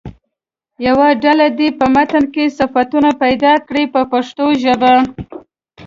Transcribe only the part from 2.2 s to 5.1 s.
کې صفتونه پیدا کړي په پښتو ژبه.